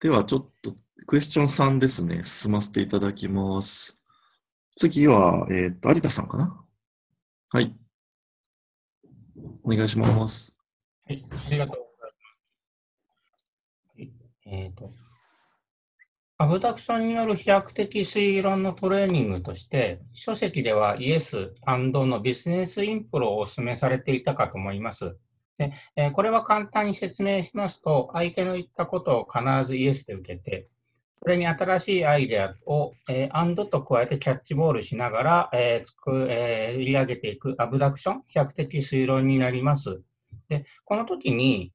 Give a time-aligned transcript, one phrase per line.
[0.00, 0.76] では、ちょっと
[1.08, 4.00] クエスチョン3ですね、進ませていただきます。
[4.76, 6.64] 次は、えっ、と、有田さんかな？
[7.50, 7.76] はい。
[9.64, 10.56] お願いします。
[11.04, 12.18] はい、ありがとうございま
[13.96, 13.98] す。
[13.98, 14.12] はい
[14.46, 14.92] えっ、と、
[16.38, 25.16] アブダクションによる飛躍的推論のトレーニングとして、書籍ではイエスのビジネスインプロをお勧めされていたかと思います。
[25.58, 30.68] でえーこれは簡単に説明しますと、相手の言ったことを必ずイエスで受けて、
[31.20, 40.00] それに新しいアイデアを、えー、アンドと加えてキャッチボールしながら、えーつくえー売り上げていくアブダクション、飛躍的推論になります。
[40.48, 41.72] で、この時に、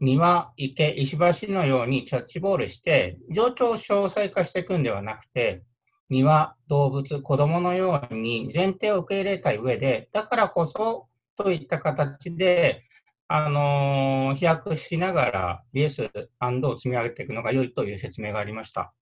[0.00, 1.16] 庭、池、石
[1.46, 5.62] 橋のようにキャッチボールして、情緒を詳細化していくんではなくて、
[6.08, 12.82] 庭、動物、子供のように前提を受け入れた上で、だからこそといった形で、
[13.28, 18.92] あのー飛躍しながらイエスを積み上げていくのが良いという説明がありました。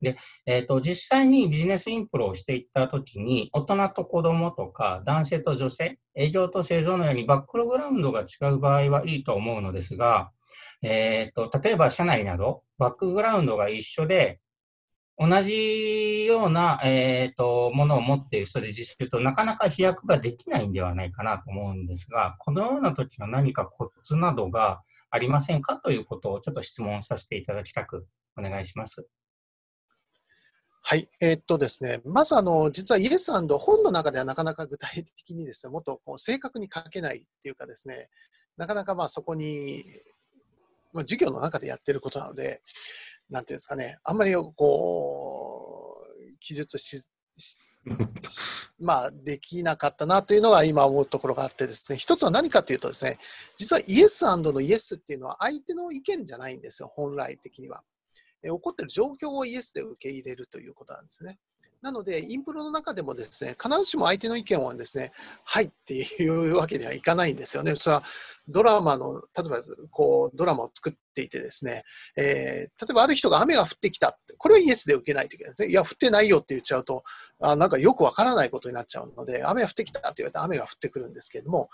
[0.00, 10.30] で、えーと、実際にビジネスインプロをしていったときに、大人と子供とか、男性と女性、営業と製造のようにバックグラウンドが違う場合はいいと思うのですが、
[10.82, 14.40] えーと、例えば社内など、バックグラウンドが一緒で、
[15.20, 28.06] 同じような、えー、とものを持っている人で実施するとなかなか飛躍ができないんではないかなと思うんですが、このような時は何かコツなどがありませんかということをちょっと質問させていただきたく
[28.38, 29.06] お願いします。
[30.82, 38.08] はい、えーっとですね、まずあの、実はイエス本の中ではなかなか具体的にですね、もっとこう正確に書けないっていうかですね、
[38.56, 39.84] なかなかまあそこに、
[40.92, 42.62] まあ、授業の中でやってることなので、
[43.30, 47.58] なんていうんですかね、あんまりこう、記述し、し
[48.78, 53.18] まあ、できなかったなというのが今思うところがあってですね、一つは何かというとですね、
[53.56, 57.82] 実はイエスのイエスっていうのは相手の意見じゃないんですよ、本来的には。
[58.42, 61.38] え起こっている状況をイエスで受け入れるということなんですね。
[61.80, 65.12] なので、インプロの中でもですね、必ずしも相手の意見をですね、
[65.44, 67.76] はいっていうわけではいかないんですよね。
[67.76, 68.02] それは
[68.48, 71.84] ドラマの、例えばこうドラマを作っていてですね、
[72.16, 75.68] えー、例えばある人が雨が降ってきたって、これはイエスで受けないといけないですね。
[75.68, 77.04] いや、降ってないよって言っちゃうと、
[77.40, 81.70] あなんかよくわからないことになっちゃうので、雨が降ってきたって言われて雨が降ってくるんですけれども、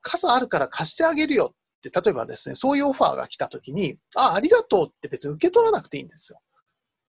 [0.00, 6.40] 傘あるから貸してあげるよって、例えばですね、そういうオファーが来たときに、あ、ありがとうって別に受け取らなくていいんですよ。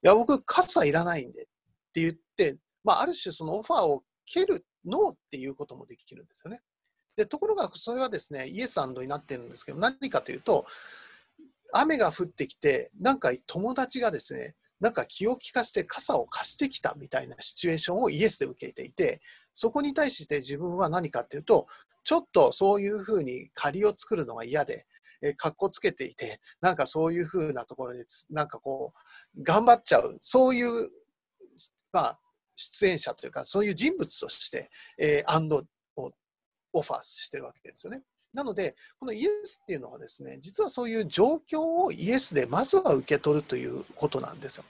[0.03, 1.47] いや、僕、傘いらないんで
[1.97, 2.13] って言っ
[2.53, 6.61] て、まあ、ある種そのオファーを蹴る、ノーっていうこともできるんですよね。
[7.15, 10.65] で、ところが、それはですね、イエスになってるんですけど、何かというと、
[11.73, 19.21] 雨が降ってきて、なんか友達がですね、なんか気を利かせて傘を貸してきたみたいなシチュエーションをイエスで受けていて、
[19.53, 21.67] そこに対して自分は何かっていうと、
[22.03, 24.85] ちょっとそういうふうに借りを作るのが嫌で、
[25.21, 28.93] えー、かっこつけていて、なんかそういうふうなところに、なんかこ
[29.35, 30.89] う、頑張っちゃう、そういう、
[31.97, 32.19] まあ、
[32.55, 34.69] 出演者というか、そういう人物として、
[34.99, 35.63] えー、アンド
[35.95, 36.11] を
[36.73, 38.03] オファーしてるわけですよね。
[38.35, 44.63] なので、このイエスっていうのはですね、実はそういう状況をイエスでまずは受け取るということなんですよ。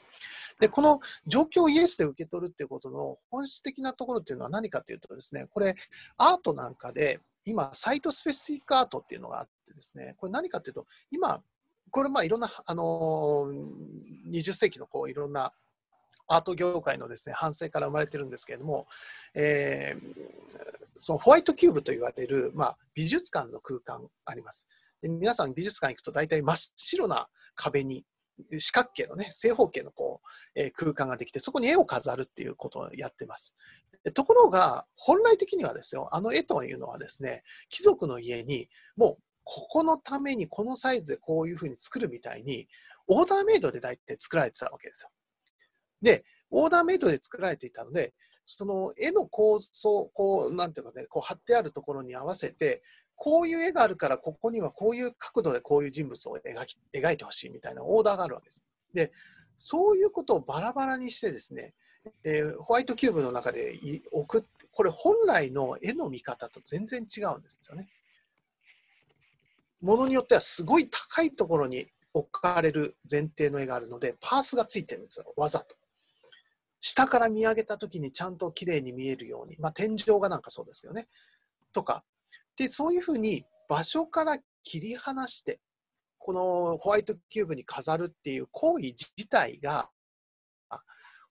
[0.61, 5.75] で、この状況をイエスで受け取るっていうことの本質的なところっていうのは何かというとですね、これ
[6.15, 11.43] アートなんかで今、サイトスペシフィックアートっていうのがあってですね、これ何かというと、今、
[11.91, 13.47] これまあいろんな、あの
[14.29, 15.51] 20世紀のこういろんな
[16.27, 18.87] アート業界のですね、反省から生まれてるんですけれども、
[19.33, 20.27] えー、
[20.97, 24.67] そのホワイトキューブと言われる、まあ、美術館の空間あります。
[25.01, 28.03] で皆さん美術館行くと大体真っ白な壁に
[28.59, 33.55] 四角形のね、正方形のこう、えー、空間ができて、そこに絵を飾るっていうことをやってます。
[34.13, 42.67] ところが、本来的にはですよ、あの絵というのはですね、貴族の家に、もう、ここのためにこのサイズでこういうふうに作るみたいに、
[43.07, 45.09] オーダーメイドで大体作られてたわけですよ。
[46.01, 48.13] で、オーダーメイドで作られていたので、
[48.45, 52.81] その絵の構想、こう、なんていうかね、こう貼ってあるところに合わせて、
[53.15, 58.63] こういう絵があるから、ここにはこういう角度でこういう人物を描き描いてほしいみたいなオーダーがあるわけです。
[58.93, 59.11] で、
[59.57, 61.73] そういうことをバラバラにしてですね、
[62.23, 63.79] えー、ホワイトキューブの中で
[64.11, 67.89] 置く、これ本来の絵の見方と全然違うんですよね。
[69.81, 75.75] ものによってはすごい高いところに置かれる前提の絵があるので、パースがついてるんですよ、わざと。
[76.79, 81.07] 下から見上げた時にちゃんと綺麗に見えるように、まあ、天井がなんかそうですけどね。
[81.73, 82.03] とか。
[82.55, 85.59] で、そういうふうに場所から切り離して、
[86.17, 89.89] このホワイトキューブに飾るっていう行為自体が、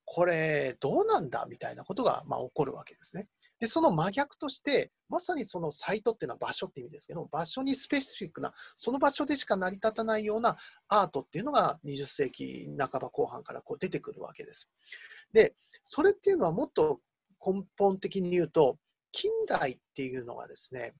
[0.05, 3.27] これどうなんだみたいなことが、まあ、起こるわけですね。
[3.59, 10.57] で、その真逆として、まさにそのサイトっていうのは場所って意味ですけど、場所にスペシフィックな、その場所でしか成り立たないような
[10.87, 14.69] アートっていうのが20世紀半ば後半からこう出てくるわけです。
[15.33, 17.01] で、それっていうのはもっと
[17.45, 18.77] 根本的に言うと、
[19.11, 20.93] 近代っていうのはですね、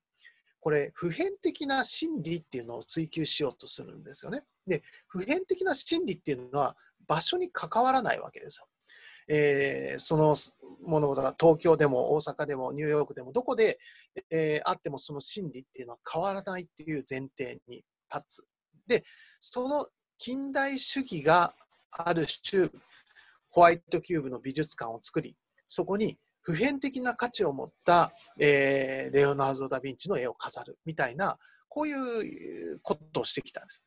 [0.60, 4.44] これ、普遍的な真理っていうのを追求しようとするんですよね。
[4.66, 6.76] で、普遍的な真理っていうのは
[7.08, 8.68] 場所に関わらないわけですよ。
[9.30, 10.36] えーその
[10.86, 13.80] 物事が東京でも大阪でもニューヨークでもどこで、
[14.32, 17.84] えーあってもその真理っていうのは変わらないっていう前提に
[18.14, 18.44] 立つ。
[18.88, 19.04] で、
[19.42, 19.88] その
[20.18, 21.56] 近代主義が
[21.92, 22.70] ある種、
[23.50, 25.36] ホワイトキューブの美術館を作り、
[25.68, 31.38] そこに普遍的な価値を持った、えーレオナルド・ダ・ヴィンチの絵を飾るみたいな、
[31.68, 33.84] こういうことをしてきたんです。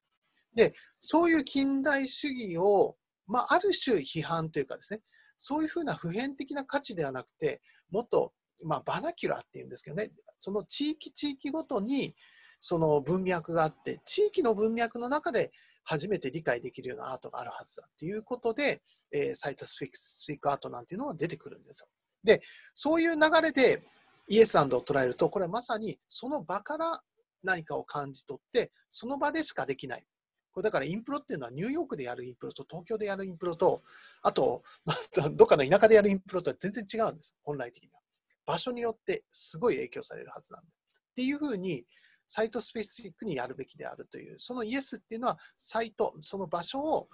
[0.55, 2.97] で、そういう近代主義を、
[3.27, 5.01] まあ、ある種批判というかですね、
[5.41, 8.33] そういうふうな普遍的な価値ではなくて、もっと、
[8.63, 12.15] まあ、バナキュラーっていうんですけどね、その地域地域ごとに
[12.61, 15.51] その文脈があって、地域の文脈の中で
[15.83, 18.83] 初めて理解できるようなアートがあるはずだということで、
[19.13, 21.89] えーサイトスフィックアートなんていうのが出てくるんですよ。
[22.23, 22.43] で、
[22.75, 23.83] そういう流れで
[24.29, 27.03] イエスを捉えると、これはまさにその場から
[27.43, 30.05] 何かを感じ取って、その場でしかできない。
[30.53, 33.83] これだからインプロっていうのはニューヨークでやるインプロと東京でやるインプロと、
[34.23, 34.63] あと、
[35.35, 38.01] どっかの田舎でやるインプロとは全然違うんです、本来的には。
[38.47, 40.69] 場所によってすごい影響されるはずなんで。
[40.69, 40.73] っ
[41.17, 41.87] ていうふうに、
[42.27, 47.09] サイトスペシフィックにやるべきであるという、そのイエスっていうのは、サイト、その場所を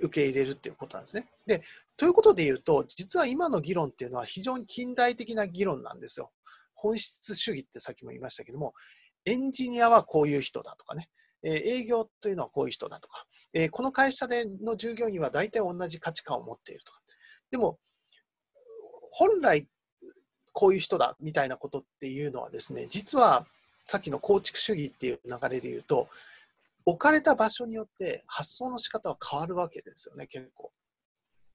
[0.00, 1.30] 受け入れるっていうことなんですね。
[1.46, 1.62] で、
[1.96, 6.30] ということで言うと、実は今の議論っていうのは非常に近代的な議論なんですよ。
[6.74, 8.74] 本質主義ってさっきも言いましたけども、
[9.26, 11.10] エンジニアはこういう人だとかね、
[11.42, 17.00] えー営業というのはこういう人だとか、えーこの会社での従業員は大体同じ価値観を持っているとか。
[17.50, 17.78] でも、
[19.10, 19.66] 本来
[20.52, 23.46] こういう人だみたいなことっていうのはですね、実は
[23.86, 26.08] さっきの構築主義っていう流れで言うと、
[26.86, 30.72] 置かれた場所によって発想の仕方は変わるわけですよね、結構。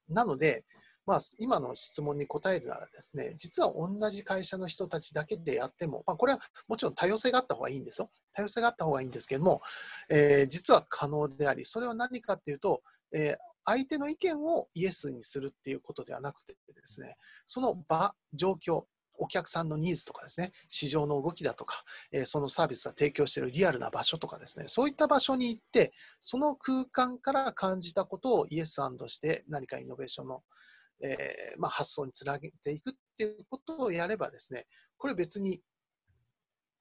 [0.09, 0.65] なので、
[1.05, 8.09] まあ、今の質問に答えるならですね、実は同じ会社の人たちだけでやっても、まあ、これはもちろん多様性があった方がいいんですよ。
[8.33, 9.61] 多様性があった方がいいんですけども、
[10.09, 12.81] えー実は可能であり、それは何かっていうと、
[13.13, 13.37] えー
[13.67, 17.15] 相手の意見をイエスにするっていうことではなくてですね、
[17.47, 18.83] その場、状況、
[19.17, 28.73] お客さんのニーズとかですね、市場の動きだとか、えーそのサービスが提供しているリアルな場所とかですね、そういった場所に行って、その空間から感じたことをイエス
[29.07, 30.43] して何かイノベーションの、
[31.03, 34.65] えーまあ、発想につなげていくっていうことをやればですね、
[34.97, 35.61] これ別に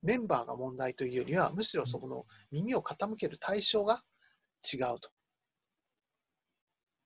[0.03, 4.03] メンバーが問題というよりは、むしろそこの耳を傾ける対象が
[4.73, 5.11] 違うと。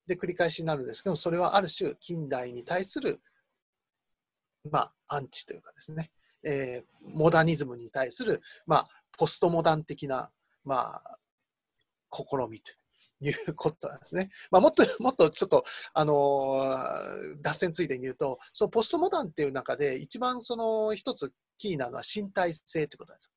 [0.07, 3.21] で、繰り返しになるんですけど、それはある種近代に対する、
[4.71, 6.11] まあ、アンチというかですね、
[6.45, 10.31] えーモダニズムに対する、まあ、ポストモダン的な、
[10.65, 11.19] まあ、
[12.13, 12.77] 試みという
[13.21, 14.31] いうことなんですね。
[14.51, 23.33] まあ、もっと、 もっとちょっと、あのー脱線ついでに言うと、そのポストモダンっていう中で、一番その一つキーなのは身体性ということなんですよ。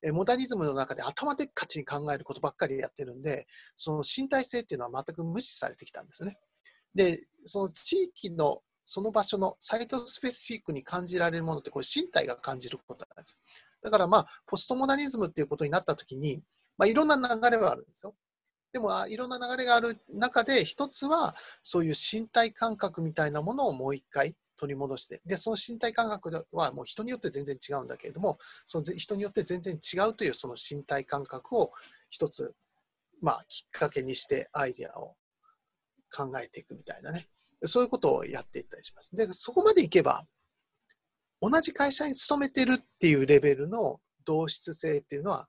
[0.00, 6.38] えモダニズムの中で頭でっかちに考えることばっかりやってるんで、その身体性っていうのは全く無視されてきたんですね。
[6.94, 13.36] で、その地域のその場所のサイトスペシフィックに感じられるものって、これ身体が感じることなんですよ。
[13.82, 16.42] だからまあ、ポストモダニズムっていうことになったときに、
[16.78, 18.14] まあ、いろんな流れはあるんですよ。
[18.72, 31.72] でも、いろんな流れがある中で、一つは、そういう身体感覚みたいなものをもう一回取り戻して、で、その身体感覚はもう人によって全然違うんだけれども、その人によって全然違うというその身体感覚を
[32.10, 32.54] 一つ、
[33.22, 35.16] まあ、きっかけにしてアイデアを
[36.14, 37.28] 考えていくみたいなね。
[37.64, 39.16] そういうことをやっていったりします。
[39.16, 40.26] で、そこまでいけば、
[41.40, 45.48] 同じ会社に勤めてるっていうレベルの同質性っていうのは、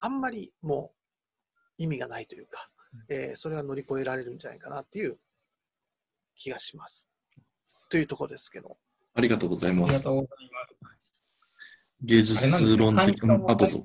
[0.00, 0.99] あんまりもう
[1.80, 2.68] 意味がないというか、
[3.08, 5.18] えーそれは乗り越えられるんじゃないかなっていう
[6.36, 7.08] 気がします。
[7.88, 8.76] というところですけど。
[9.14, 9.92] ありがとうございあます。
[9.92, 10.98] りがとうございます。
[12.02, 13.84] 芸術ね論的、環境をうんあ、どうぞ。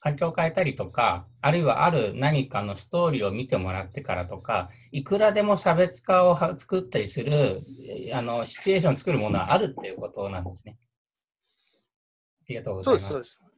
[0.00, 10.76] 環境を変えたりとか、あるいはある何かのストーリーを見てもらってからとか、いくらでも差別化をは作ったりするえーあのシチュエーションを作るものはあるっていうことなんですね。
[12.42, 13.30] ありがとうござそうです、います。
[13.32, 13.53] そうです。